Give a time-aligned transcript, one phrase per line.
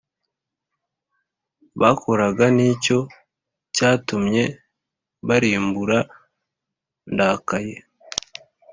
[1.81, 2.99] bakoraga ni cyo
[3.75, 4.43] cyatumye
[5.23, 5.99] mbarimbura
[7.13, 7.75] ndakaye